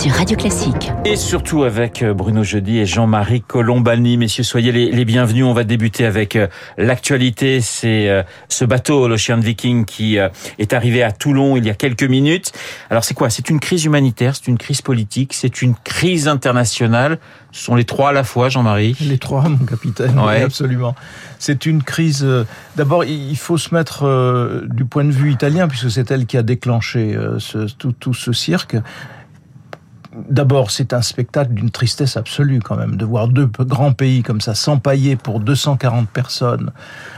sur 0.00 0.12
Radio 0.12 0.36
Classique. 0.36 0.90
Et 1.04 1.14
surtout 1.14 1.62
avec 1.62 2.02
euh, 2.02 2.14
Bruno 2.14 2.42
Jeudi 2.42 2.78
et 2.78 2.86
Jean-Marie 2.86 3.42
Colombani. 3.42 4.16
Messieurs, 4.16 4.42
soyez 4.42 4.72
les, 4.72 5.04
bienvenus. 5.04 5.44
On 5.44 5.52
va 5.52 5.62
débuter 5.62 6.04
avec 6.04 6.34
euh, 6.34 6.48
l'actualité. 6.76 7.60
C'est 7.60 8.08
euh, 8.08 8.22
ce 8.48 8.64
bateau, 8.64 9.06
l'Ocean 9.06 9.38
Viking, 9.38 9.84
qui 9.84 10.16
est 10.16 10.72
arrivé 10.72 11.02
à 11.02 11.12
Toulon 11.12 11.56
il 11.56 11.64
y 11.64 11.70
a 11.70 11.74
quelques 11.74 12.02
minutes. 12.02 12.52
Alors 12.90 13.04
c'est 13.04 13.14
quoi? 13.14 13.30
C'est 13.30 13.50
une 13.50 13.60
crise 13.60 13.84
humanitaire, 13.84 14.34
c'est 14.34 14.48
une 14.48 14.58
crise 14.58 14.82
politique, 14.82 15.32
c'est 15.32 15.62
une 15.62 15.74
crise 15.76 16.26
internationale. 16.26 17.18
Ce 17.52 17.64
sont 17.64 17.76
les 17.76 17.84
trois 17.84 18.08
à 18.08 18.12
la 18.12 18.24
fois, 18.24 18.48
Jean-Marie 18.48 18.96
Les 19.00 19.18
trois, 19.18 19.48
mon 19.48 19.64
capitaine, 19.64 20.18
oui, 20.18 20.42
absolument. 20.42 20.96
C'est 21.38 21.66
une 21.66 21.82
crise... 21.82 22.26
D'abord, 22.74 23.04
il 23.04 23.36
faut 23.36 23.58
se 23.58 23.72
mettre 23.74 24.64
du 24.66 24.84
point 24.84 25.04
de 25.04 25.12
vue 25.12 25.30
italien, 25.30 25.68
puisque 25.68 25.90
c'est 25.90 26.10
elle 26.10 26.26
qui 26.26 26.36
a 26.36 26.42
déclenché 26.42 27.16
ce, 27.38 27.72
tout, 27.74 27.92
tout 27.92 28.14
ce 28.14 28.32
cirque. 28.32 28.76
D'abord, 30.28 30.70
c'est 30.70 30.92
un 30.92 31.02
spectacle 31.02 31.54
d'une 31.54 31.70
tristesse 31.70 32.16
absolue 32.16 32.60
quand 32.60 32.76
même, 32.76 32.96
de 32.96 33.04
voir 33.04 33.28
deux 33.28 33.46
grands 33.46 33.92
pays 33.92 34.22
comme 34.22 34.40
ça 34.40 34.54
s'empailler 34.54 35.16
pour 35.16 35.40
240 35.40 36.08
personnes, 36.08 36.70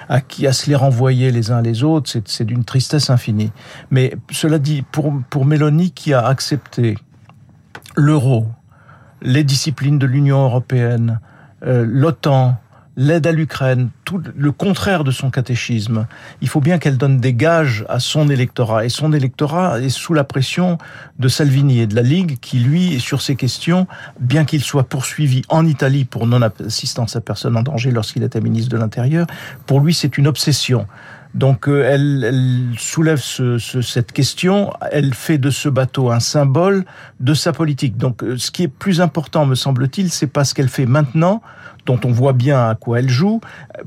à 0.09 0.21
qui 0.21 0.47
à 0.47 0.53
se 0.53 0.71
les 0.71 0.77
renvoyer 0.77 1.31
les 1.31 1.51
uns 1.51 1.61
les 1.61 1.83
autres, 1.83 2.11
c'est 2.25 2.45
d'une 2.45 2.65
tristesse 2.65 3.11
infinie. 3.11 3.53
Mais 3.91 4.17
cela 4.31 4.59
dit, 4.59 4.83
pour, 4.83 5.13
pour 5.29 5.45
Mélanie 5.45 5.91
qui 5.91 6.15
a 6.15 6.27
accepté 6.27 6.97
l'euro, 7.97 8.47
les 9.21 9.45
disciplines 9.45 9.99
de 9.99 10.07
l'Union 10.07 10.45
européenne, 10.45 11.21
euh, 11.65 11.85
l'OTAN, 11.87 12.57
l'aide 12.97 13.27
à 13.27 13.33
l'Ukraine, 13.33 13.91
tout 14.05 14.23
le 14.35 14.53
contraire 14.53 15.05
de 15.05 15.11
son 15.11 15.31
catéchisme. 15.31 16.07
Il 16.41 16.49
faut 16.49 16.61
bien 16.61 16.79
qu'elle 16.79 16.97
donne 16.97 17.19
des 17.19 17.35
gages 17.35 17.85
à 17.89 18.01
son 18.01 18.31
électorat. 18.31 18.87
Et 18.87 18.89
son 18.89 19.13
électorat 19.13 19.81
est 19.81 19.91
sous 19.91 20.15
la 20.15 20.25
pression 20.25 20.79
de 21.19 21.29
Salvini 21.29 21.81
et 21.81 21.87
de 21.87 21.95
la 21.95 22.03
Ligue, 22.03 22.39
qui, 22.41 22.59
lui, 22.59 22.99
sur 22.99 23.21
ces 23.21 23.37
questions, 23.37 23.87
bien 24.19 24.45
qu'il 24.45 24.63
soit 24.63 24.85
poursuivi 24.85 25.43
en 25.49 25.67
Italie 25.67 26.05
pour 26.05 26.27
non-assistance 26.27 27.17
à 27.17 27.21
personne 27.21 27.57
en 27.57 27.63
danger 27.63 27.91
lorsqu'il 27.91 28.23
était 28.23 28.41
ministre 28.41 28.71
de 28.71 28.79
l'Intérieur, 28.79 29.27
pour 29.67 29.81
lui, 29.81 29.93
c'est 29.93 30.17
une 30.17 30.27
obsession. 30.27 30.87
Donc 31.35 31.69
euh, 31.69 31.85
elle, 31.87 32.25
elle, 32.25 32.79
soulève 32.79 33.21
ce, 33.21 33.59
ce, 33.59 33.83
cette 33.83 34.13
question, 34.13 34.73
elle 34.91 35.13
fait 35.13 35.37
de 35.37 35.51
ce 35.51 35.69
bateau 35.69 36.11
un 36.11 36.21
symbole 36.21 36.87
de 37.21 37.35
sa 37.35 37.53
politique. 37.53 37.99
Donc 37.99 38.23
euh, 38.23 38.39
ce 38.39 38.51
qui 38.51 38.63
est 38.63 38.69
plus 38.69 39.03
important, 39.03 39.45
me 39.45 39.55
semble-t-il, 39.55 40.11
c'est 40.11 40.29
pas 40.29 40.45
ce 40.45 40.55
qu'elle 40.55 40.71
fait 40.71 40.87
maintenant, 40.87 41.43
dont 41.87 42.01
on 42.05 42.11
voit 42.11 42.33
bien 42.33 42.69
à 42.69 42.75
quoi 42.75 42.99
elle 42.99 43.09
joue, 43.09 43.41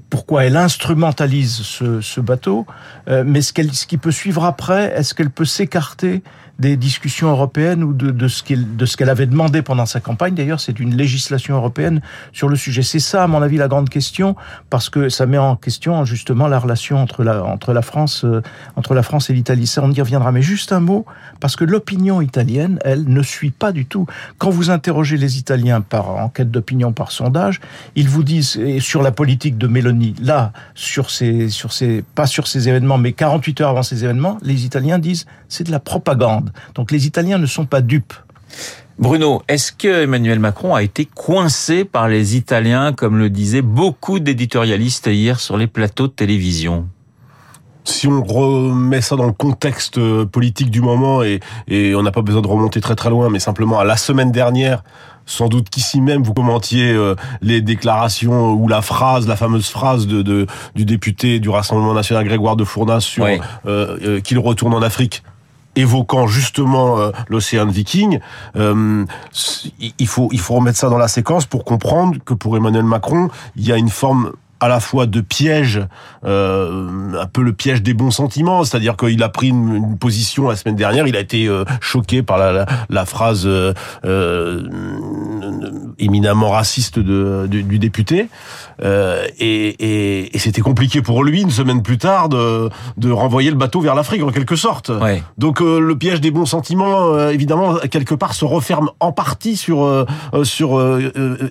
pourquoi 0.10 0.46
elle 0.46 0.58
instrumentalise 0.58 1.62
ce, 1.62 2.02
ce 2.02 2.22
bateau, 2.22 2.66
euh, 3.10 3.24
mais 3.26 3.42
ce, 3.42 3.54
ce 3.72 3.86
qui 3.86 3.98
peut 3.98 4.12
suivre 4.12 4.46
après, 4.46 4.94
est-ce 4.96 5.14
qu'elle 5.14 5.30
peut 5.30 5.46
s'écarter 5.46 6.24
des 6.60 6.76
discussions 6.76 7.30
européennes 7.30 7.84
ou 7.84 7.94
de, 7.94 8.12
de 8.12 8.28
ce 8.28 8.44
qu'elle 8.44 8.76
de 8.76 8.86
qu'elle 8.86 9.10
avait 9.10 9.26
demandé 9.26 9.62
pendant 9.62 9.86
sa 9.86 10.02
campagne? 10.02 10.36
D'ailleurs, 10.36 10.60
c'est 10.60 10.80
une 10.80 10.96
législation 10.96 11.56
européenne 11.56 12.02
sur 12.34 12.50
le 12.50 12.58
sujet. 12.58 12.82
C'est 12.82 13.00
ça, 13.00 13.24
à 13.24 13.28
mon 13.28 13.42
avis, 13.42 13.56
la 13.58 13.70
grande 13.70 13.90
question, 13.90 14.36
parce 14.70 14.90
que 14.90 15.08
ça 15.08 15.26
met 15.26 15.38
en 15.38 15.56
question 15.56 16.04
justement 16.04 16.48
la 16.48 16.60
relation 16.60 16.98
entre 16.98 17.24
la 17.24 17.44
entre 17.46 17.72
la 17.74 17.82
France 17.82 18.26
euh, 18.26 18.42
entre 18.76 18.94
la 18.94 19.04
France 19.04 19.30
et 19.30 19.34
l'Italie. 19.34 19.68
Ça, 19.68 19.82
on 19.84 19.92
y 19.92 20.02
reviendra. 20.02 20.32
Mais 20.34 20.42
juste 20.42 20.74
un 20.74 20.82
mot, 20.82 21.06
parce 21.40 21.56
que 21.56 21.64
l'opinion 21.64 22.22
italienne, 22.22 22.80
elle, 22.84 23.06
ne 23.08 23.22
suit 23.22 23.52
pas 23.52 23.72
du 23.72 23.86
tout. 23.86 24.06
Quand 24.38 24.50
vous 24.50 24.70
interrogez 24.70 25.18
les 25.18 25.38
Italiens 25.38 25.80
par 25.80 26.10
enquête 26.10 26.52
d'opinion, 26.52 26.92
par 26.92 27.12
sondage, 27.12 27.62
ils 27.96 28.10
vous 28.10 28.24
disent 28.24 28.58
et 28.58 28.80
sur 28.80 29.02
la 29.02 29.12
politique 29.12 29.58
de 29.58 29.68
Meloni, 29.68 30.16
là, 30.22 30.52
sur 30.76 31.10
ces 31.10 31.50
sur 31.50 31.74
ces 31.74 32.04
pas 32.16 32.26
sur 32.26 32.48
ces 32.48 32.70
événements, 32.70 32.98
mais 32.98 33.14
48 33.14 33.62
heures 33.62 33.70
avant 33.70 33.84
ces 33.84 34.04
événements, 34.04 34.38
les 34.42 34.66
Italiens 34.66 35.00
disent 35.00 35.26
c'est 35.48 35.66
de 35.66 35.72
la 35.72 35.80
propagande. 35.80 36.52
Donc 36.76 36.92
les 36.92 37.08
Italiens 37.08 37.38
ne 37.38 37.46
sont 37.46 37.66
pas 37.66 37.82
dupes. 37.82 38.14
Bruno, 39.00 39.42
est-ce 39.48 39.72
que 39.72 40.04
Emmanuel 40.04 40.40
Macron 40.40 40.76
a 40.76 40.84
été 40.84 41.06
coincé 41.06 41.86
par 41.86 42.10
les 42.10 42.36
Italiens, 42.36 42.92
comme 42.92 43.18
le 43.18 43.30
disaient 43.30 43.62
beaucoup 43.62 44.20
d'éditorialistes 44.20 45.08
hier 45.08 45.40
sur 45.40 45.56
les 45.56 45.68
plateaux 45.68 46.08
de 46.08 46.12
télévision? 46.12 46.86
Si 47.86 48.08
on 48.08 48.22
remet 48.22 49.00
ça 49.00 49.16
dans 49.16 49.26
le 49.26 49.32
contexte 49.32 49.98
euh, 49.98 50.26
politique 50.26 50.70
du 50.70 50.82
moment 50.82 51.24
et, 51.24 51.40
on 51.96 52.04
n'a 52.04 52.12
pas 52.12 52.22
besoin 52.22 52.42
de 52.42 52.48
remonter 52.48 52.82
très 52.82 52.96
très 52.96 53.10
loin, 53.10 53.30
mais 53.30 53.40
simplement 53.40 53.80
à 53.80 53.86
la 53.86 53.96
semaine 53.96 54.34
dernière, 54.34 54.84
sans 55.30 55.48
doute 55.48 55.70
qu'ici 55.70 56.02
même 56.02 56.24
vous 56.24 56.34
commentiez 56.34 56.92
euh, 56.92 57.16
les 57.42 57.62
déclarations 57.62 58.52
ou 58.52 58.68
la 58.68 58.82
phrase, 58.82 59.28
la 59.28 59.36
fameuse 59.36 59.70
phrase 59.70 60.08
de, 60.08 60.48
du 60.76 60.86
député 60.86 61.40
du 61.40 61.50
Rassemblement 61.50 61.94
national 61.94 62.26
Grégoire 62.26 62.56
de 62.56 62.64
Fournas 62.64 63.02
sur 63.02 63.28
euh, 63.66 64.20
qu'il 64.22 64.40
retourne 64.40 64.74
en 64.74 64.82
Afrique 64.82 65.24
évoquant 65.76 66.28
justement 66.28 67.00
euh, 67.00 67.12
l'océan 67.28 67.68
Viking, 67.68 68.20
euh, 68.56 69.06
il 69.80 70.08
faut 70.08 70.30
il 70.32 70.40
faut 70.40 70.56
remettre 70.56 70.78
ça 70.78 70.90
dans 70.90 70.98
la 70.98 71.08
séquence 71.08 71.46
pour 71.46 71.64
comprendre 71.64 72.18
que 72.24 72.34
pour 72.34 72.58
Emmanuel 72.58 72.84
Macron, 72.84 73.30
il 73.56 73.66
y 73.68 73.72
a 73.72 73.78
une 73.78 73.90
forme 73.90 74.34
à 74.60 74.68
la 74.68 74.80
fois 74.80 75.06
de 75.06 75.22
piège, 75.22 75.82
euh, 76.26 77.14
un 77.20 77.26
peu 77.26 77.42
le 77.42 77.54
piège 77.54 77.82
des 77.82 77.94
bons 77.94 78.12
sentiments, 78.12 78.64
c'est-à-dire 78.64 78.98
qu'il 78.98 79.22
a 79.24 79.30
pris 79.30 79.50
une, 79.50 79.98
position 79.98 80.50
la 80.50 80.56
semaine 80.56 80.76
dernière, 80.76 81.08
il 81.08 81.16
a 81.16 81.20
été 81.20 81.48
euh, 81.48 81.64
choqué 81.82 82.24
par 82.24 82.38
la, 82.38 83.06
phrase 83.06 83.44
euh, 83.46 83.74
euh, 84.06 84.68
éminemment 86.00 86.50
raciste 86.50 87.00
de, 87.00 87.48
du, 87.48 87.80
député, 87.80 88.30
euh, 88.84 89.26
et, 89.40 89.68
et, 89.80 90.36
et 90.36 90.40
c'était 90.40 90.62
compliqué 90.62 91.02
pour 91.02 91.24
lui 91.24 91.42
une 91.42 91.52
semaine 91.52 91.82
plus 91.82 91.98
tard 91.98 92.30
de, 92.30 92.70
de 92.98 93.12
renvoyer 93.12 93.50
le 93.50 93.58
bateau 93.58 93.82
vers 93.82 93.96
l'Afrique 93.96 94.24
en 94.24 94.32
quelque 94.32 94.56
sorte. 94.56 94.90
Ouais. 94.90 95.24
Donc 95.38 95.60
le 95.60 95.96
piège 95.98 96.22
des 96.22 96.32
bons 96.32 96.46
sentiments, 96.46 97.30
évidemment, 97.30 97.76
quelque 97.92 98.16
part 98.16 98.34
se 98.34 98.46
referme 98.46 98.90
en 99.00 99.12
partie 99.12 99.58
sur 99.58 100.06
sur 100.44 100.80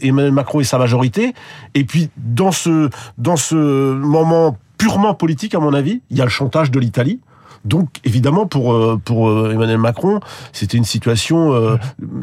Emmanuel 0.00 0.32
Macron 0.32 0.60
et 0.60 0.64
sa 0.64 0.78
majorité, 0.78 1.34
et 1.74 1.84
puis 1.84 2.10
dans 2.16 2.52
ce 2.52 2.90
dans 3.16 3.36
ce 3.36 3.54
moment 3.54 4.56
purement 4.78 5.14
politique, 5.14 5.54
à 5.54 5.58
mon 5.58 5.74
avis, 5.74 6.00
il 6.10 6.16
y 6.16 6.20
a 6.20 6.24
le 6.24 6.30
chantage 6.30 6.70
de 6.70 6.78
l'Italie. 6.78 7.20
Donc, 7.64 7.88
évidemment, 8.04 8.46
pour 8.46 8.72
euh, 8.72 9.00
pour 9.02 9.28
euh, 9.28 9.52
Emmanuel 9.52 9.78
Macron, 9.78 10.20
c'était 10.52 10.76
une 10.76 10.84
situation. 10.84 11.52
Euh, 11.52 11.76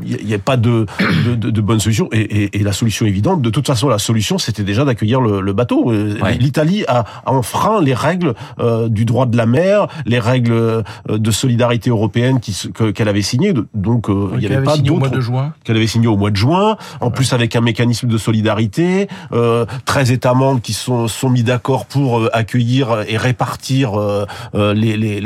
il 0.03 0.25
n'y 0.25 0.34
a, 0.34 0.40
pas 0.40 0.57
de 0.57 0.85
de, 1.25 1.35
de, 1.35 1.50
de 1.50 1.62
bonne 1.62 1.79
solution. 1.79 2.09
Et, 2.12 2.19
et, 2.19 2.59
et, 2.59 2.63
la 2.63 2.73
solution 2.73 3.06
évidente, 3.06 3.41
de 3.41 3.50
toute 3.50 3.68
façon, 3.68 3.88
la 3.88 4.00
solution, 4.00 4.38
c'était 4.38 4.63
déjà 4.63 4.85
d'accueillir 4.85 5.22
le, 5.22 5.41
le, 5.41 5.53
bateau. 5.53 5.91
L'Italie 6.40 6.84
a, 6.88 7.06
a, 7.25 7.31
enfreint 7.31 7.81
les 7.81 7.94
règles 7.94 8.34
du 8.90 9.06
droit 9.06 9.25
de 9.25 9.38
la 9.38 9.46
mer, 9.46 9.88
les 10.06 10.19
règles 10.19 10.84
de 11.09 11.31
solidarité 11.31 11.90
européenne 11.90 12.40
qu'elle 12.40 13.07
avait 13.07 13.22
signées. 13.22 13.53
Donc, 13.73 14.07
il 14.09 14.40
n'y 14.40 14.47
avait 14.47 14.63
pas 14.63 14.78
d'autres 14.78 15.12
qu'elle 15.63 15.78
avait 15.78 15.88
signé 15.88 16.07
au 16.07 16.17
mois 16.17 16.31
de 16.31 16.35
juin. 16.35 16.78
En 17.02 17.12
plus, 17.12 17.34
avec 17.34 17.56
un 17.56 17.62
mécanisme 17.62 18.07
de 18.07 18.17
solidarité, 18.17 19.07
euh, 19.31 19.66
13 19.85 20.12
États 20.12 20.34
membres 20.34 20.62
qui 20.62 20.73
sont 20.73 21.07
sont 21.07 21.29
mis 21.29 21.44
d'accord 21.44 21.85
pour 21.85 22.29
accueillir 22.34 23.03
et 23.07 23.17
répartir 23.17 23.94
les, 24.53 24.97
les 24.97 25.25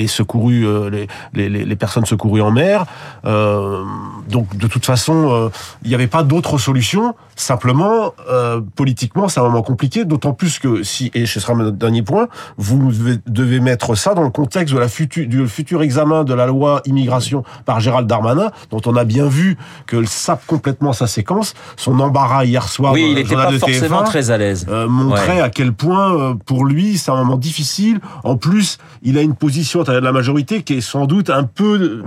euh, 0.65 1.05
les, 1.33 1.75
personnes 1.75 2.05
secourues 2.05 2.41
en 2.41 2.51
mer. 2.51 2.85
Euh, 3.25 3.83
donc 4.29 4.55
de 4.55 4.67
toute 4.67 4.85
façon, 4.85 5.31
euh, 5.31 5.49
il 5.83 5.89
n'y 5.89 5.95
avait 5.95 6.07
pas 6.07 6.23
d'autre 6.23 6.57
solution. 6.57 7.15
Simplement, 7.35 8.13
euh, 8.29 8.61
politiquement, 8.75 9.27
c'est 9.29 9.39
un 9.39 9.43
moment 9.43 9.61
compliqué, 9.61 10.05
d'autant 10.05 10.33
plus 10.33 10.59
que 10.59 10.83
si, 10.83 11.11
et 11.13 11.25
ce 11.25 11.39
sera 11.39 11.53
mon 11.53 11.69
dernier 11.71 12.01
point, 12.01 12.27
vous 12.57 12.91
devez 13.27 13.59
mettre 13.59 13.95
ça 13.95 14.13
dans 14.13 14.23
le 14.23 14.29
contexte 14.29 14.73
de 14.73 14.79
la 14.79 14.87
future, 14.87 15.27
du 15.27 15.47
futur 15.47 15.81
examen 15.81 16.23
de 16.23 16.33
la 16.33 16.45
loi 16.45 16.81
immigration 16.85 17.43
par 17.65 17.79
Gérald 17.79 18.07
Darmanin, 18.07 18.51
dont 18.71 18.81
on 18.85 18.95
a 18.95 19.03
bien 19.03 19.27
vu 19.27 19.57
que 19.87 20.03
sape 20.05 20.45
complètement 20.45 20.93
sa 20.93 21.07
séquence. 21.07 21.53
Son 21.77 21.99
embarras 21.99 22.45
hier 22.45 22.67
soir, 22.67 22.93
oui, 22.93 23.07
il 23.09 23.15
n'était 23.15 23.35
pas 23.35 23.51
forcément 23.51 24.03
très 24.03 24.31
à 24.31 24.37
l'aise, 24.37 24.67
montrait 24.87 25.41
à 25.41 25.49
quel 25.49 25.73
point 25.73 26.37
pour 26.45 26.65
lui 26.65 26.97
c'est 26.97 27.11
un 27.11 27.17
moment 27.17 27.37
difficile. 27.37 27.99
En 28.23 28.35
plus, 28.35 28.77
il 29.01 29.17
a 29.17 29.21
une 29.21 29.35
position 29.35 29.83
de 29.83 29.91
la 29.91 30.11
majorité 30.11 30.63
qui 30.63 30.75
est 30.75 30.81
sans 30.81 31.05
doute 31.05 31.29
un 31.29 31.43
peu, 31.43 32.03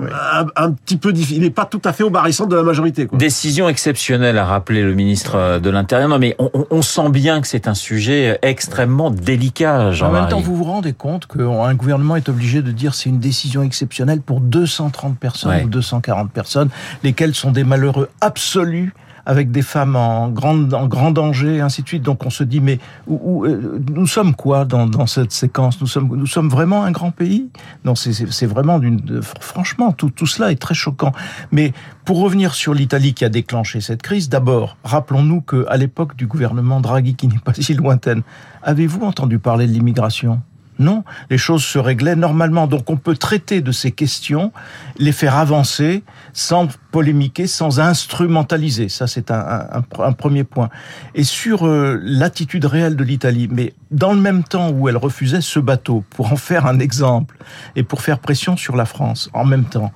un, 0.56 0.72
petit 0.72 0.96
peu 0.96 1.12
difficile. 1.12 1.38
Il 1.38 1.42
n'est 1.42 1.50
pas 1.50 1.64
tout 1.64 1.80
à 1.84 1.92
fait 1.92 2.04
de 2.12 2.56
la 2.56 2.62
majorité. 2.62 3.06
Quoi. 3.06 3.18
Décision 3.18 3.68
exceptionnelle, 3.68 4.38
a 4.38 4.44
rappelé 4.44 4.82
le 4.82 4.94
ministre 4.94 5.58
de 5.58 5.70
l'Intérieur. 5.70 6.08
Non, 6.08 6.18
mais 6.18 6.36
on, 6.38 6.50
on, 6.70 6.82
sent 6.82 7.10
bien 7.10 7.40
que 7.40 7.46
c'est 7.46 7.68
un 7.68 7.74
sujet 7.74 8.38
extrêmement 8.42 9.10
délicat. 9.10 9.92
Jean 9.92 10.08
en 10.08 10.12
même 10.12 10.28
temps, 10.28 10.40
vous 10.40 10.56
vous 10.56 10.64
rendez 10.64 10.92
compte 10.92 11.26
qu'un 11.26 11.74
gouvernement 11.74 12.16
est 12.16 12.28
obligé 12.28 12.62
de 12.62 12.72
dire 12.72 12.94
c'est 12.94 13.08
une 13.08 13.20
décision 13.20 13.62
exceptionnelle 13.62 14.20
pour 14.20 14.40
230 14.40 15.18
personnes 15.18 15.64
ou 15.64 15.68
240 15.68 16.30
personnes, 16.30 16.68
lesquelles 17.02 17.34
sont 17.34 17.50
des 17.50 17.64
malheureux 17.64 18.08
absolus 18.20 18.92
avec 19.26 19.50
des 19.50 19.62
femmes 19.62 19.96
en 19.96 20.28
grand, 20.28 20.72
en 20.72 20.86
grand 20.86 21.10
danger, 21.10 21.60
ainsi 21.60 21.82
de 21.82 21.88
suite. 21.88 22.02
Donc 22.02 22.24
on 22.26 22.30
se 22.30 22.44
dit, 22.44 22.60
mais 22.60 22.78
où, 23.06 23.44
euh, 23.44 23.80
nous 23.94 24.06
sommes 24.06 24.34
quoi 24.34 24.64
dans, 24.64 24.86
dans, 24.86 25.06
cette 25.06 25.32
séquence? 25.32 25.80
Nous 25.80 25.86
sommes, 25.86 26.08
nous 26.16 26.26
sommes 26.26 26.48
vraiment 26.48 26.84
un 26.84 26.90
grand 26.90 27.10
pays? 27.10 27.48
Non, 27.84 27.94
c'est 27.94 28.46
vraiment 28.46 28.78
d'une... 28.78 29.20
Franchement, 29.40 29.92
tout, 29.92 30.10
tout 30.10 30.26
cela 30.26 30.50
est 30.50 30.60
très 30.60 30.74
choquant. 30.74 31.12
Mais 31.50 31.72
pour 32.04 32.20
revenir 32.20 32.54
sur 32.54 32.74
l'Italie 32.74 33.14
qui 33.14 33.24
a 33.24 33.28
déclenché 33.28 33.80
cette 33.80 34.02
crise, 34.02 34.28
d'abord, 34.28 34.76
rappelons-nous 34.84 35.40
qu'à 35.42 35.76
l'époque 35.76 36.16
du 36.16 36.26
gouvernement 36.26 36.80
Draghi, 36.80 37.14
qui 37.14 37.28
n'est 37.28 37.38
pas 37.38 37.54
si 37.54 37.74
lointaine, 37.74 38.22
avez-vous 38.62 39.02
entendu 39.02 39.38
parler 39.38 39.66
de 39.66 39.72
l'immigration? 39.72 40.40
Non, 40.78 41.04
les 41.30 41.38
choses 41.38 41.64
se 41.64 41.78
réglaient 41.78 42.16
normalement. 42.16 42.66
Donc 42.66 42.88
on 42.88 42.96
peut 42.96 43.16
traiter 43.16 43.60
de 43.60 43.72
ces 43.72 43.92
questions, 43.92 44.52
les 44.96 45.12
faire 45.12 45.36
avancer 45.36 46.02
sans 46.32 46.68
polémiquer, 46.90 47.46
sans 47.46 47.78
instrumentaliser. 47.78 48.88
Ça, 48.88 49.06
c'est 49.06 49.30
un, 49.30 49.82
premier 50.16 50.44
point. 50.44 50.70
Et 51.14 51.24
sur 51.24 51.66
euh, 51.66 52.00
l'attitude 52.02 52.64
réelle 52.64 52.96
de 52.96 53.04
l'Italie, 53.04 53.48
mais 53.50 53.74
dans 53.90 54.12
le 54.12 54.20
même 54.20 54.44
temps 54.44 54.70
où 54.70 54.88
elle 54.88 54.96
refusait 54.96 55.42
ce 55.42 55.60
bateau, 55.60 56.04
pour 56.10 56.32
en 56.32 56.36
faire 56.36 56.66
un 56.66 56.78
exemple, 56.78 57.36
et 57.76 57.82
pour 57.82 58.00
faire 58.00 58.18
pression 58.18 58.56
sur 58.56 58.76
la 58.76 58.86
France, 58.86 59.30
en 59.34 59.44
même 59.44 59.64
temps, 59.64 59.92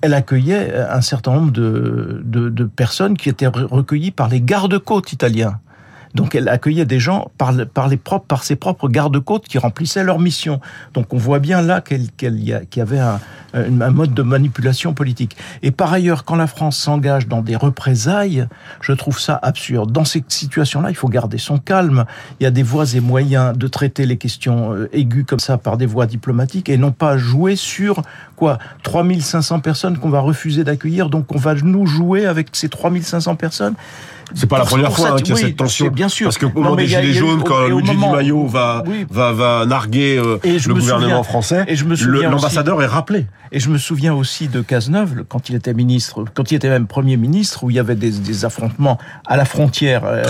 elle 0.00 0.14
accueillait 0.14 0.74
un 0.76 1.00
certain 1.00 1.32
nombre 1.32 1.50
de, 1.50 2.22
de 2.24 2.64
personnes 2.64 3.16
qui 3.16 3.28
étaient 3.28 3.48
recueillies 3.48 4.12
par 4.12 4.28
les 4.28 4.40
gardes-côtes 4.40 5.12
italiens. 5.12 5.58
Donc 6.14 6.34
elle 6.34 6.48
accueillait 6.48 6.86
des 6.86 6.98
gens 6.98 7.30
par, 7.38 7.52
les 7.52 7.96
propres, 7.96 8.26
par 8.26 8.44
ses 8.44 8.56
propres 8.56 8.88
gardes-côtes 8.88 9.46
qui 9.46 9.58
remplissaient 9.58 10.04
leur 10.04 10.18
mission. 10.18 10.60
Donc 10.94 11.12
on 11.12 11.18
voit 11.18 11.38
bien 11.38 11.62
là 11.62 11.80
qu'il 11.80 12.08
y, 12.40 12.80
avait 12.80 12.98
un, 12.98 13.20
un, 13.54 13.90
mode 13.90 14.14
de 14.14 14.22
manipulation 14.22 14.94
politique. 14.94 15.36
Et 15.62 15.70
par 15.70 15.92
ailleurs, 15.92 16.24
quand 16.24 16.36
la 16.36 16.46
France 16.46 16.78
s'engage 16.78 17.28
dans 17.28 17.42
des 17.42 17.56
représailles, 17.56 18.46
je 18.80 18.92
trouve 18.92 19.18
ça 19.18 19.38
absurde. 19.42 19.92
Dans 19.92 20.04
ces 20.04 20.24
situations-là, 20.26 20.90
il 20.90 20.96
faut 20.96 21.08
garder 21.08 21.38
son 21.38 21.58
calme. 21.58 22.04
Il 22.40 22.44
y 22.44 22.46
a 22.46 22.50
des 22.50 22.62
voies 22.62 22.94
et 22.94 23.00
moyens 23.00 23.56
de 23.56 23.66
traiter 23.66 24.06
les 24.06 24.16
questions 24.16 24.72
euh, 24.72 24.88
aiguës 24.92 25.24
comme 25.26 25.40
ça 25.40 25.58
par 25.58 25.76
des 25.76 25.86
voies 25.86 26.06
diplomatiques 26.06 26.68
et 26.68 26.76
non 26.76 26.92
pas 26.92 27.16
jouer 27.16 27.56
sur 27.56 28.02
quoi 28.36 28.58
3500 28.82 29.60
personnes 29.60 29.98
qu'on 29.98 30.10
va 30.10 30.20
refuser 30.20 30.64
d'accueillir. 30.64 31.10
Donc 31.10 31.34
on 31.34 31.38
va 31.38 31.54
nous 31.54 31.86
jouer 31.86 32.26
avec 32.26 32.48
ces 32.52 32.68
3500 32.68 33.36
personnes. 33.36 33.74
C'est 34.34 34.46
pas 34.46 34.58
la 34.58 34.64
première 34.64 34.92
fois 34.92 35.10
hein, 35.10 35.16
qu'il 35.16 35.28
y 35.28 35.32
a 35.32 35.36
cette 35.36 35.56
tension. 35.56 35.88
Bien 35.88 36.08
sûr. 36.08 36.26
Parce 36.26 36.38
que 36.38 36.46
au 36.46 36.52
moment 36.60 36.76
des 36.76 36.86
Gilets 36.86 37.12
jaunes, 37.12 37.42
quand 37.42 37.66
Luigi 37.66 37.90
Di 37.90 37.96
Maio 37.96 38.46
va, 38.46 38.82
va, 39.10 39.32
va 39.32 39.66
narguer 39.66 40.18
euh, 40.18 40.38
le 40.44 40.74
gouvernement 40.74 41.22
français, 41.22 41.66
l'ambassadeur 42.22 42.82
est 42.82 42.86
rappelé. 42.86 43.26
Et 43.50 43.60
je 43.60 43.70
me 43.70 43.78
souviens 43.78 44.14
aussi 44.14 44.48
de 44.48 44.60
Cazeneuve, 44.60 45.24
quand 45.28 45.48
il 45.48 45.54
était 45.54 45.72
ministre, 45.72 46.24
quand 46.34 46.50
il 46.50 46.56
était 46.56 46.68
même 46.68 46.86
Premier 46.86 47.16
ministre, 47.16 47.64
où 47.64 47.70
il 47.70 47.76
y 47.76 47.78
avait 47.78 47.94
des, 47.94 48.10
des 48.10 48.44
affrontements 48.44 48.98
à 49.26 49.36
la 49.36 49.44
frontière 49.44 50.02
euh, 50.04 50.22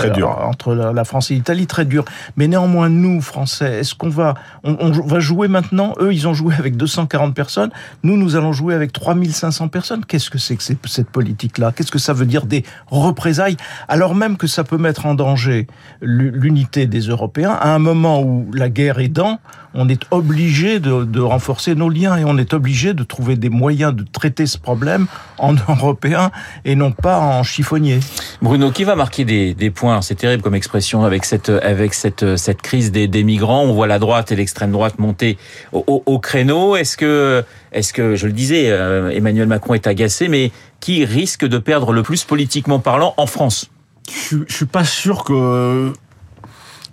entre 0.43 0.73
la, 0.73 1.03
France 1.03 1.31
et 1.31 1.33
l'Italie, 1.33 1.67
très 1.67 1.85
dur. 1.85 2.05
Mais 2.37 2.47
néanmoins, 2.47 2.89
nous, 2.89 3.21
Français, 3.21 3.79
est-ce 3.79 3.95
qu'on 3.95 4.09
va, 4.09 4.35
on, 4.63 4.77
on, 4.79 4.91
va 4.91 5.19
jouer 5.19 5.47
maintenant? 5.47 5.93
Eux, 5.99 6.13
ils 6.13 6.27
ont 6.27 6.33
joué 6.33 6.55
avec 6.57 6.77
240 6.77 7.35
personnes. 7.35 7.71
Nous, 8.03 8.15
nous 8.15 8.35
allons 8.35 8.53
jouer 8.53 8.73
avec 8.73 8.93
3500 8.93 9.67
personnes. 9.67 10.05
Qu'est-ce 10.05 10.29
que 10.29 10.37
c'est 10.37 10.55
que 10.55 10.63
cette 10.63 11.09
politique-là? 11.09 11.73
Qu'est-ce 11.75 11.91
que 11.91 11.99
ça 11.99 12.13
veut 12.13 12.25
dire 12.25 12.45
des 12.45 12.63
représailles 12.87 13.57
alors 13.89 14.13
même 14.13 14.37
que 14.37 14.47
ça 14.47 14.63
peut 14.63 14.77
mettre 14.77 15.07
en 15.07 15.15
danger 15.15 15.67
l'unité 16.01 16.85
des 16.85 17.01
Européens, 17.01 17.57
à 17.59 17.73
un 17.73 17.79
moment 17.79 18.21
où 18.21 18.49
la 18.53 18.69
guerre 18.69 18.99
est 18.99 19.09
dans, 19.09 19.39
on 19.73 19.89
est 19.89 20.03
obligé 20.11 20.79
de, 20.79 21.19
renforcer 21.19 21.75
nos 21.75 21.89
liens 21.89 22.17
et 22.17 22.23
on 22.23 22.37
est 22.37 22.53
obligé 22.53 22.93
de 22.93 23.03
trouver 23.03 23.35
des 23.35 23.49
moyens 23.49 23.93
de 23.93 24.03
traiter 24.03 24.45
ce 24.45 24.57
problème 24.57 25.07
en 25.37 25.53
européen 25.69 26.31
et 26.65 26.75
non 26.75 26.91
pas 26.91 27.19
en 27.19 27.43
chiffonnier. 27.43 27.99
Bruno, 28.41 28.71
qui 28.71 28.83
va 28.83 28.95
marquer 28.95 29.25
des, 29.25 29.69
points? 29.71 30.01
C'est 30.01 30.15
terrible 30.15 30.43
comme 30.43 30.55
expression 30.55 31.03
avec 31.03 31.25
cette 31.25 31.49
avec 31.49 31.93
cette 31.93 32.37
cette 32.37 32.61
crise 32.61 32.91
des, 32.91 33.23
migrants. 33.23 33.63
On 33.63 33.73
voit 33.73 33.87
la 33.87 33.99
droite 33.99 34.31
et 34.31 34.35
l'extrême 34.35 34.71
droite 34.71 34.99
monter 34.99 35.37
au, 35.71 36.19
créneau. 36.19 36.75
Est-ce 36.75 36.95
que 36.95 37.43
est-ce 37.71 37.93
que 37.93 38.15
je 38.15 38.27
le 38.27 38.33
disais, 38.33 38.69
euh, 38.69 39.09
Emmanuel 39.09 39.47
Macron 39.47 39.73
est 39.73 39.87
agacé, 39.87 40.27
mais 40.27 40.51
qui 40.79 41.05
risque 41.05 41.45
de 41.45 41.57
perdre 41.57 41.91
le 41.91 42.03
plus 42.03 42.23
politiquement 42.23 42.79
parlant 42.79 43.13
en 43.17 43.27
France? 43.27 43.69
Je, 44.11 44.37
je 44.47 44.53
suis 44.53 44.65
pas 44.65 44.83
sûr 44.83 45.23
que 45.23 45.93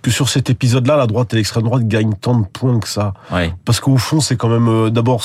que 0.01 0.11
sur 0.11 0.29
cet 0.29 0.49
épisode-là, 0.49 0.95
la 0.95 1.07
droite 1.07 1.33
et 1.33 1.37
l'extrême 1.37 1.63
droite 1.63 1.87
gagnent 1.87 2.13
tant 2.13 2.39
de 2.39 2.45
points 2.45 2.79
que 2.79 2.87
ça. 2.87 3.13
Parce 3.65 3.79
qu'au 3.79 3.97
fond, 3.97 4.21
c'est 4.21 4.37
quand 4.37 4.49
même 4.49 4.67
euh, 4.67 4.89
d'abord, 4.89 5.23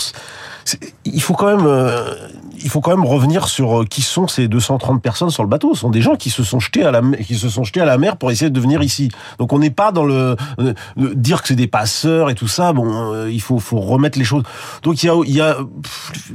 il 1.04 1.22
faut 1.22 1.34
quand 1.34 1.56
même 1.56 1.66
euh, 1.66 2.14
il 2.62 2.70
faut 2.70 2.80
quand 2.80 2.90
même 2.90 3.04
revenir 3.04 3.48
sur 3.48 3.82
euh, 3.82 3.84
qui 3.84 4.02
sont 4.02 4.28
ces 4.28 4.48
230 4.48 5.02
personnes 5.02 5.30
sur 5.30 5.42
le 5.42 5.48
bateau. 5.48 5.74
Ce 5.74 5.80
sont 5.80 5.90
des 5.90 6.00
gens 6.00 6.16
qui 6.16 6.30
se 6.30 6.42
sont 6.42 6.60
jetés 6.60 6.84
à 6.84 6.90
la 6.90 7.02
qui 7.22 7.36
se 7.36 7.48
sont 7.48 7.64
jetés 7.64 7.80
à 7.80 7.84
la 7.84 7.98
mer 7.98 8.16
pour 8.16 8.30
essayer 8.30 8.50
de 8.50 8.60
venir 8.60 8.82
ici. 8.82 9.10
Donc 9.38 9.52
on 9.52 9.58
n'est 9.58 9.70
pas 9.70 9.92
dans 9.92 10.04
le, 10.04 10.36
euh, 10.58 10.74
dire 10.96 11.42
que 11.42 11.48
c'est 11.48 11.56
des 11.56 11.66
passeurs 11.66 12.30
et 12.30 12.34
tout 12.34 12.48
ça. 12.48 12.72
Bon, 12.72 13.12
euh, 13.12 13.30
il 13.30 13.40
faut 13.40 13.58
faut 13.58 13.80
remettre 13.80 14.18
les 14.18 14.24
choses. 14.24 14.42
Donc 14.82 15.02
il 15.02 15.06
y 15.06 15.08
a 15.10 15.14
il 15.24 15.34
y 15.34 15.40
a 15.40 15.56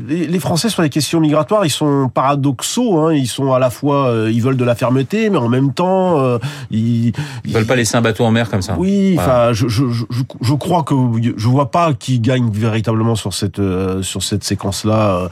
les 0.08 0.40
Français 0.40 0.70
sur 0.70 0.82
les 0.82 0.90
questions 0.90 1.20
migratoires, 1.20 1.66
ils 1.66 1.70
sont 1.70 2.10
paradoxaux. 2.14 3.00
Hein. 3.00 3.14
Ils 3.14 3.28
sont 3.28 3.54
à 3.54 3.60
la 3.60 3.70
fois 3.70 4.14
ils 4.30 4.42
veulent 4.42 4.58
de 4.58 4.66
la 4.66 4.76
fermeté, 4.76 5.30
mais 5.30 5.38
en 5.38 5.50
même 5.50 5.74
temps 5.74 6.38
ils, 6.72 7.14
ils 7.46 7.54
veulent 7.54 7.66
pas 7.66 7.76
laisser 7.76 7.98
un 7.98 8.02
bateau 8.02 8.26
en 8.26 8.32
mer 8.32 8.50
comme 8.50 8.62
ça. 8.62 8.76
Oui, 8.78 9.16
enfin 9.18 9.54
je, 9.54 9.68
je, 9.68 9.86
je, 9.90 10.06
je 10.42 10.54
crois 10.54 10.84
que 10.84 10.96
je 11.36 11.48
vois 11.48 11.72
pas 11.72 11.94
qui 11.94 12.20
gagne 12.20 12.50
véritablement 12.52 13.16
sur 13.16 13.34
cette 13.34 13.62
sur 14.02 14.24
cette 14.24 14.44
séquence 14.44 14.84
là. 14.86 15.30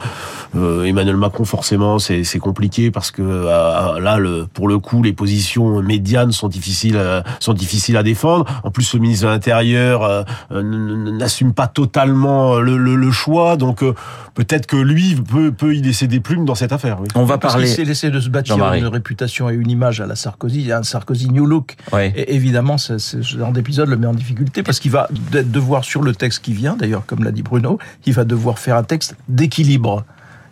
Emmanuel 0.86 1.16
Macron, 1.16 1.44
forcément, 1.44 1.98
c'est 1.98 2.38
compliqué 2.38 2.90
parce 2.90 3.10
que 3.10 3.22
euh, 3.22 4.00
là, 4.00 4.18
le, 4.18 4.46
pour 4.52 4.68
le 4.68 4.78
coup, 4.78 5.02
les 5.02 5.12
positions 5.12 5.82
médianes 5.82 6.32
sont 6.32 6.48
difficiles, 6.48 6.96
euh, 6.96 7.20
sont 7.40 7.52
difficiles 7.52 7.96
à 7.96 8.02
défendre. 8.02 8.44
En 8.64 8.70
plus, 8.70 8.94
le 8.94 9.00
ministre 9.00 9.26
de 9.26 9.30
l'Intérieur 9.30 10.02
euh, 10.02 10.22
n'assume 10.62 11.52
pas 11.52 11.66
totalement 11.66 12.58
le, 12.58 12.76
le, 12.76 12.96
le 12.96 13.10
choix, 13.10 13.56
donc 13.56 13.84
peut-être 14.34 14.66
que 14.66 14.76
lui 14.76 15.14
peut, 15.14 15.52
peut 15.52 15.74
y 15.74 15.82
laisser 15.82 16.06
des 16.06 16.20
plumes 16.20 16.44
dans 16.44 16.54
cette 16.54 16.72
affaire. 16.72 16.98
Oui. 17.00 17.08
On 17.14 17.24
va 17.24 17.38
parce 17.38 17.54
parler. 17.54 17.68
Il 17.68 17.74
s'est 17.74 17.84
laissé 17.84 18.10
de 18.10 18.20
se 18.20 18.28
bâtir 18.28 18.56
une 18.74 18.86
réputation 18.86 19.50
et 19.50 19.54
une 19.54 19.70
image 19.70 20.00
à 20.00 20.06
la 20.06 20.16
Sarkozy, 20.16 20.60
il 20.60 20.66
y 20.66 20.72
a 20.72 20.78
un 20.78 20.82
Sarkozy 20.82 21.30
New 21.30 21.46
Look. 21.46 21.76
Et 21.98 22.34
évidemment, 22.34 22.78
ce 22.78 23.22
genre 23.22 23.52
d'épisode 23.52 23.88
le 23.88 23.96
met 23.96 24.06
en 24.06 24.14
difficulté 24.14 24.62
parce 24.62 24.80
qu'il 24.80 24.90
va 24.90 25.08
devoir 25.10 25.84
sur 25.84 26.02
le 26.02 26.14
texte 26.14 26.44
qui 26.44 26.52
vient, 26.52 26.76
d'ailleurs, 26.76 27.04
comme 27.06 27.24
l'a 27.24 27.32
dit 27.32 27.42
Bruno, 27.42 27.78
il 28.04 28.12
va 28.12 28.24
devoir 28.24 28.58
faire 28.58 28.76
un 28.76 28.82
texte 28.84 29.16
d'équilibre. 29.28 30.04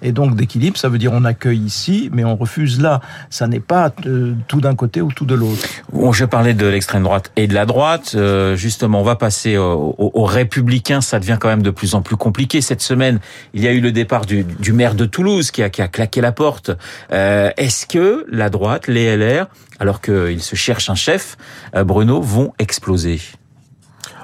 Et 0.05 0.13
donc 0.13 0.37
d'équilibre, 0.37 0.77
ça 0.77 0.91
veut 0.91 0.99
dire 0.99 1.13
on 1.13 1.25
accueille 1.25 1.63
ici, 1.63 2.11
mais 2.13 2.25
on 2.25 2.37
refuse 2.37 2.79
là. 2.81 3.01
Ça 3.31 3.49
n'est 3.49 3.59
pas 3.59 3.91
euh, 4.07 4.35
tout 4.47 4.61
d'un 4.61 4.75
côté 4.75 5.01
ou 5.01 5.11
tout 5.11 5.25
de 5.25 5.35
l'autre. 5.35 5.67
Bon, 5.93 6.13
je 6.13 6.27
parlais 6.27 6.53
de 6.53 6.67
l'extrême 6.67 7.03
droite 7.03 7.33
et 7.37 7.47
de 7.47 7.55
la 7.55 7.65
droite. 7.65 8.13
Euh, 8.15 8.55
justement, 8.55 9.01
on 9.01 9.05
va 9.05 9.17
passer 9.17 9.57
aux, 9.57 10.25
républicains. 10.25 11.01
Ça 11.01 11.19
devient 11.19 11.39
quand 11.41 11.49
même 11.49 11.63
de 11.63 11.71
plus 11.71 11.95
en 11.95 12.03
plus 12.03 12.17
compliqué. 12.17 12.61
Cette 12.61 12.83
semaine, 12.83 13.19
il 13.55 13.63
y 13.63 13.67
a 13.67 13.73
eu 13.73 13.81
le 13.81 13.93
départ 13.93 14.27
du, 14.27 14.45
maire 14.73 14.95
de 14.95 15.07
Toulouse 15.07 15.51
qui 15.51 15.63
a, 15.63 15.71
qui 15.71 15.81
a 15.81 15.89
claqué 15.89 16.21
la 16.21 16.33
porte. 16.33 16.71
Euh, 17.11 17.51
est-ce 17.57 17.87
que 17.87 18.27
la 18.31 18.51
droite, 18.51 18.89
les 18.89 19.17
LR, 19.17 19.47
alors 19.81 20.03
qu'ils 20.03 20.43
se 20.43 20.55
cherchent 20.55 20.91
un 20.91 20.95
chef, 20.95 21.39
Bruno, 21.75 22.21
vont 22.21 22.53
exploser? 22.59 23.21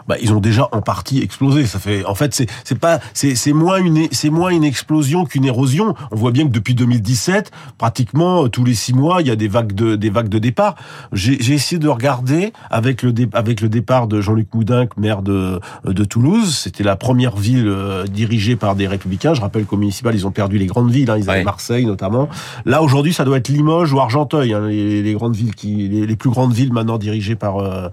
Bah, 0.09 0.17
ils 0.21 0.33
ont 0.33 0.41
déjà 0.41 0.69
en 0.73 0.83
partie 0.83 1.21
explosé. 1.23 1.67
Ça 1.67 1.79
fait, 1.79 2.05
en 2.05 2.15
fait, 2.15 2.35
c'est 2.65 2.79
pas 2.79 3.01
c'est 3.15 3.53
moins 3.53 3.79
une 3.79 4.09
c'est 4.13 4.31
moins 4.31 4.51
une 4.51 4.65
explosion 4.65 5.25
qu'une 5.25 5.45
érosion. 5.45 5.95
On 6.11 6.17
voit 6.17 6.31
bien 6.31 6.45
que 6.45 6.53
depuis 6.53 6.75
2017, 6.75 7.51
pratiquement 7.79 8.45
euh, 8.45 8.49
tous 8.49 8.65
les 8.65 8.75
six 8.75 8.95
mois, 8.95 9.21
il 9.21 9.29
y 9.29 9.31
a 9.31 9.37
des 9.37 9.49
vagues 9.49 9.73
de 9.73 9.97
des 9.97 10.11
vagues 10.11 10.29
de 10.29 10.39
départ. 10.39 10.77
J'ai 11.13 11.53
essayé 11.53 11.79
de 11.79 11.89
regarder 11.89 12.53
avec 12.71 13.03
le 13.03 13.13
avec 13.33 13.61
le 13.61 13.69
départ 13.69 14.07
de 14.07 14.21
Jean-Luc 14.21 14.55
Moudin, 14.55 14.87
maire 14.97 15.23
de 15.23 15.61
de 15.85 16.05
Toulouse. 16.05 16.57
C'était 16.57 16.85
la 16.85 16.97
première 16.97 17.37
ville 17.37 17.67
euh, 17.69 18.07
dirigée 18.07 18.57
par 18.57 18.75
des 18.77 18.87
républicains. 18.87 19.35
Je 19.35 19.41
rappelle 19.41 19.65
qu'au 19.65 19.77
municipal, 19.77 20.15
ils 20.15 20.27
ont 20.27 20.31
perdu 20.31 20.59
les 20.59 20.67
grandes 20.67 20.91
villes. 20.91 21.11
Hein, 21.11 21.19
ils 21.19 21.29
avaient 21.31 21.45
Marseille 21.45 21.87
notamment. 21.87 22.29
Là 22.65 22.83
aujourd'hui, 22.83 23.13
ça 23.13 23.25
doit 23.25 23.39
être 23.39 23.49
Limoges 23.49 23.93
ou 23.93 24.01
Argenteuil, 24.01 24.53
hein, 24.53 24.69
les, 24.69 25.03
les, 25.03 25.13
grandes 25.15 25.37
villes 25.37 25.55
qui 25.55 25.89
les, 25.89 26.17
plus 26.17 26.31
grandes 26.31 26.53
villes 26.53 26.73
maintenant 26.73 26.99
dirigées 26.99 27.37
par 27.37 27.59
euh, 27.59 27.89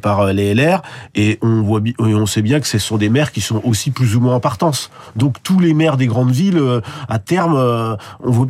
par 0.00 0.32
les 0.32 0.54
LR. 0.54 0.82
Et 1.14 1.38
on 1.44 1.62
voit 1.62 1.80
on 1.98 2.26
sait 2.26 2.42
bien 2.42 2.58
que 2.58 2.66
ce 2.66 2.78
sont 2.78 2.96
des 2.96 3.10
maires 3.10 3.30
qui 3.30 3.40
sont 3.40 3.60
aussi 3.64 3.90
plus 3.90 4.16
ou 4.16 4.20
moins 4.20 4.36
en 4.36 4.40
partance. 4.40 4.90
Donc 5.14 5.36
tous 5.42 5.60
les 5.60 5.74
maires 5.74 5.96
des 5.96 6.06
grandes 6.06 6.30
villes, 6.30 6.58
euh, 6.58 6.80
à 7.08 7.18
terme, 7.18 7.54
euh, 7.56 7.96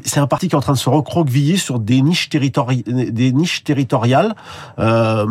c'est 0.04 0.20
un 0.20 0.26
parti 0.26 0.48
qui 0.48 0.54
est 0.54 0.58
en 0.58 0.62
train 0.62 0.74
de 0.74 0.78
se 0.78 0.88
recroqueviller 0.88 1.56
sur 1.56 1.80
des 1.80 2.00
niches, 2.02 2.28
territoriales. 3.64 4.34
Euh, 4.78 5.26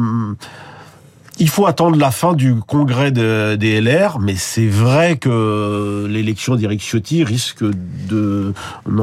il 1.39 1.49
faut 1.49 1.65
attendre 1.65 1.97
la 1.97 2.11
fin 2.11 2.33
du 2.33 2.55
congrès 2.55 3.11
des 3.11 3.81
LR, 3.81 4.19
mais 4.19 4.35
c'est 4.35 4.67
vrai 4.67 5.17
que 5.17 6.05
l'élection 6.07 6.55
d'Éric 6.55 6.81
Ciotti 6.81 7.23
risque 7.23 7.63
de 7.63 8.53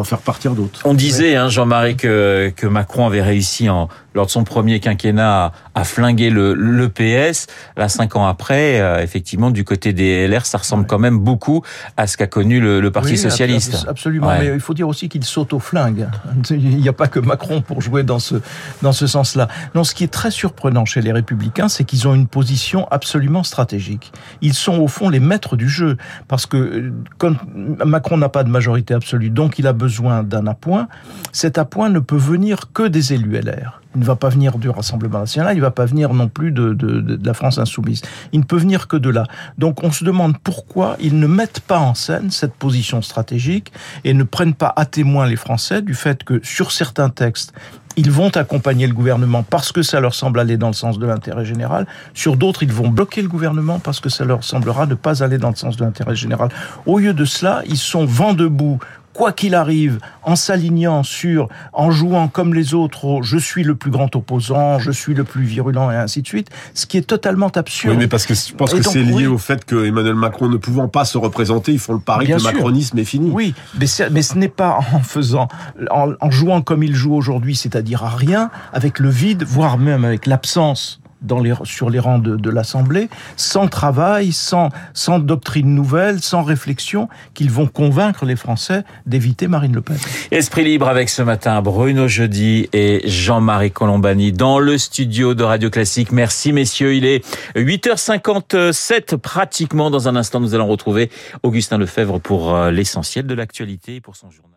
faire 0.04 0.18
partir 0.18 0.52
d'autres. 0.52 0.80
On 0.84 0.94
disait, 0.94 1.34
hein, 1.34 1.48
Jean-Marie, 1.48 1.96
que 1.96 2.66
Macron 2.66 3.06
avait 3.06 3.22
réussi 3.22 3.68
en, 3.68 3.88
lors 4.14 4.26
de 4.26 4.30
son 4.30 4.44
premier 4.44 4.80
quinquennat 4.80 5.52
à, 5.74 5.84
flinguer 5.84 6.30
le, 6.30 6.54
le, 6.54 6.88
PS. 6.88 7.46
Là, 7.76 7.88
cinq 7.88 8.16
ans 8.16 8.26
après, 8.26 8.80
euh, 8.80 9.02
effectivement, 9.02 9.50
du 9.50 9.64
côté 9.64 9.92
des 9.92 10.26
LR, 10.26 10.46
ça 10.46 10.58
ressemble 10.58 10.86
quand 10.86 10.98
même 10.98 11.18
beaucoup 11.18 11.62
à 11.96 12.06
ce 12.06 12.16
qu'a 12.16 12.26
connu 12.26 12.60
le, 12.60 12.80
le 12.80 12.90
Parti 12.90 13.16
socialiste. 13.16 13.86
Absolument, 13.88 14.30
mais 14.38 14.46
il 14.46 14.60
faut 14.60 14.74
dire 14.74 14.88
aussi 14.88 15.08
qu'il 15.08 15.24
s'auto-flingue. 15.24 16.08
Il 16.50 16.78
n'y 16.78 16.88
a 16.88 16.92
pas 16.92 17.08
que 17.08 17.20
Macron 17.20 17.62
pour 17.62 17.80
jouer 17.80 18.02
dans 18.02 18.18
ce, 18.18 18.36
dans 18.82 18.92
ce 18.92 19.06
sens-là. 19.06 19.48
Non, 19.74 19.84
ce 19.84 19.94
qui 19.94 20.04
est 20.04 20.12
très 20.12 20.30
surprenant 20.30 20.84
chez 20.84 21.00
les 21.00 21.12
Républicains, 21.12 21.68
c'est 21.68 21.84
qu'ils 21.84 22.08
ont 22.08 22.14
une 22.14 22.26
position 22.26 22.86
absolument 22.90 23.42
stratégique. 23.42 24.12
Ils 24.42 24.54
sont 24.54 24.78
au 24.78 24.88
fond 24.88 25.08
les 25.08 25.20
maîtres 25.20 25.56
du 25.56 25.68
jeu, 25.68 25.96
parce 26.28 26.46
que 26.46 26.56
euh, 26.56 26.92
quand 27.18 27.34
Macron 27.54 28.16
n'a 28.16 28.28
pas 28.28 28.44
de 28.44 28.50
majorité 28.50 28.94
absolue, 28.94 29.30
donc 29.30 29.58
il 29.58 29.66
a 29.66 29.72
besoin 29.72 30.22
d'un 30.22 30.46
appoint. 30.46 30.88
Cet 31.32 31.58
appoint 31.58 31.88
ne 31.88 31.98
peut 31.98 32.16
venir 32.16 32.72
que 32.72 32.86
des 32.86 33.12
élus 33.12 33.40
LR. 33.40 33.80
Il 33.94 34.00
ne 34.00 34.04
va 34.04 34.16
pas 34.16 34.28
venir 34.28 34.58
du 34.58 34.70
Rassemblement 34.70 35.18
national, 35.18 35.54
il 35.54 35.58
ne 35.58 35.62
va 35.62 35.72
pas 35.72 35.84
venir 35.84 36.14
non 36.14 36.28
plus 36.28 36.52
de, 36.52 37.18
la 37.24 37.34
France 37.34 37.58
insoumise. 37.58 38.02
Il 38.32 38.40
ne 38.40 38.44
peut 38.44 38.56
venir 38.56 38.86
que 38.86 38.96
de 38.96 39.10
là. 39.10 39.26
Donc 39.58 39.82
on 39.82 39.90
se 39.90 40.04
demande 40.04 40.38
pourquoi 40.38 40.96
ils 41.00 41.18
ne 41.18 41.26
mettent 41.26 41.60
pas 41.60 41.78
en 41.78 41.94
scène 41.94 42.30
cette 42.30 42.54
position 42.54 43.02
stratégique 43.02 43.72
et 44.04 44.14
ne 44.14 44.22
prennent 44.22 44.54
pas 44.54 44.72
à 44.76 44.86
témoin 44.86 45.26
les 45.26 45.36
Français 45.36 45.82
du 45.82 45.94
fait 45.94 46.22
que 46.22 46.40
sur 46.44 46.70
certains 46.70 47.10
textes, 47.10 47.52
ils 47.96 48.10
vont 48.10 48.30
accompagner 48.30 48.86
le 48.86 48.94
gouvernement 48.94 49.42
parce 49.42 49.72
que 49.72 49.82
ça 49.82 50.00
leur 50.00 50.14
semble 50.14 50.38
aller 50.38 50.56
dans 50.56 50.68
le 50.68 50.74
sens 50.74 50.98
de 50.98 51.06
l'intérêt 51.06 51.44
général. 51.44 51.86
Sur 52.14 52.36
d'autres, 52.36 52.62
ils 52.62 52.72
vont 52.72 52.88
bloquer 52.88 53.20
le 53.20 53.28
gouvernement 53.28 53.78
parce 53.78 54.00
que 54.00 54.08
ça 54.08 54.24
leur 54.24 54.44
semblera 54.44 54.86
ne 54.86 54.94
pas 54.94 55.22
aller 55.24 55.38
dans 55.38 55.50
le 55.50 55.56
sens 55.56 55.76
de 55.76 55.84
l'intérêt 55.84 56.14
général. 56.14 56.50
Au 56.86 56.98
lieu 56.98 57.12
de 57.12 57.24
cela, 57.24 57.62
ils 57.66 57.76
sont 57.76 58.04
vent 58.04 58.32
debout 58.32 58.78
quoi 59.12 59.32
qu'il 59.32 59.54
arrive, 59.54 59.98
en 60.22 60.36
s'alignant 60.36 61.02
sur, 61.02 61.48
en 61.72 61.90
jouant 61.90 62.28
comme 62.28 62.54
les 62.54 62.74
autres, 62.74 63.20
je 63.22 63.38
suis 63.38 63.64
le 63.64 63.74
plus 63.74 63.90
grand 63.90 64.14
opposant, 64.16 64.78
je 64.78 64.90
suis 64.90 65.14
le 65.14 65.24
plus 65.24 65.42
virulent 65.42 65.90
et 65.90 65.96
ainsi 65.96 66.22
de 66.22 66.26
suite, 66.26 66.48
ce 66.74 66.86
qui 66.86 66.96
est 66.96 67.06
totalement 67.06 67.48
absurde. 67.48 67.94
Oui, 67.94 67.98
mais 67.98 68.08
parce 68.08 68.26
que 68.26 68.34
je 68.34 68.54
pense 68.54 68.72
que 68.72 68.82
c'est 68.82 69.02
lié 69.02 69.12
oui. 69.14 69.26
au 69.26 69.38
fait 69.38 69.64
que 69.64 69.84
Emmanuel 69.84 70.14
Macron 70.14 70.48
ne 70.48 70.56
pouvant 70.56 70.88
pas 70.88 71.04
se 71.04 71.18
représenter, 71.18 71.72
ils 71.72 71.78
font 71.78 71.94
le 71.94 72.00
pari 72.00 72.26
Bien 72.26 72.36
que 72.36 72.42
sûr. 72.42 72.50
le 72.50 72.56
macronisme 72.56 72.98
est 72.98 73.04
fini. 73.04 73.30
Oui, 73.32 73.54
mais, 73.78 73.86
mais 74.10 74.22
ce 74.22 74.36
n'est 74.36 74.48
pas 74.48 74.78
en 74.92 75.00
faisant, 75.00 75.48
en, 75.90 76.12
en 76.20 76.30
jouant 76.30 76.62
comme 76.62 76.82
il 76.82 76.94
joue 76.94 77.14
aujourd'hui, 77.14 77.56
c'est-à-dire 77.56 78.04
à 78.04 78.10
rien, 78.10 78.50
avec 78.72 78.98
le 78.98 79.08
vide, 79.08 79.42
voire 79.44 79.78
même 79.78 80.04
avec 80.04 80.26
l'absence 80.26 81.00
dans 81.22 81.40
les, 81.40 81.52
sur 81.64 81.90
les 81.90 81.98
rangs 81.98 82.18
de, 82.18 82.36
de 82.36 82.50
l'Assemblée, 82.50 83.08
sans 83.36 83.68
travail, 83.68 84.32
sans, 84.32 84.70
sans 84.94 85.18
doctrine 85.18 85.74
nouvelle, 85.74 86.20
sans 86.20 86.42
réflexion, 86.42 87.08
qu'ils 87.34 87.50
vont 87.50 87.66
convaincre 87.66 88.24
les 88.24 88.36
Français 88.36 88.84
d'éviter 89.06 89.48
Marine 89.48 89.74
Le 89.74 89.82
Pen. 89.82 89.98
Esprit 90.30 90.64
libre 90.64 90.88
avec 90.88 91.08
ce 91.08 91.22
matin 91.22 91.60
Bruno 91.62 92.08
Jeudi 92.08 92.68
et 92.72 93.02
Jean-Marie 93.04 93.70
Colombani 93.70 94.32
dans 94.32 94.58
le 94.58 94.78
studio 94.78 95.34
de 95.34 95.44
Radio 95.44 95.70
Classique. 95.70 96.12
Merci 96.12 96.52
messieurs, 96.52 96.94
il 96.94 97.04
est 97.04 97.24
8h57 97.56 99.16
pratiquement. 99.16 99.90
Dans 99.90 100.08
un 100.08 100.16
instant, 100.16 100.40
nous 100.40 100.54
allons 100.54 100.68
retrouver 100.68 101.10
Augustin 101.42 101.78
Lefebvre 101.78 102.20
pour 102.20 102.56
l'essentiel 102.66 103.26
de 103.26 103.34
l'actualité 103.34 103.96
et 103.96 104.00
pour 104.00 104.16
son 104.16 104.30
journal. 104.30 104.49